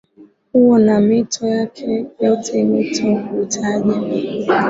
huo 0.53 0.77
na 0.77 0.99
mito 0.99 1.47
yake 1.47 2.05
yote 2.19 2.63
Mito 2.63 3.15
hutaja 3.15 4.01